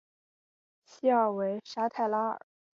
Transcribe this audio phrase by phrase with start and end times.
[0.83, 2.39] 谢尔韦沙泰拉尔。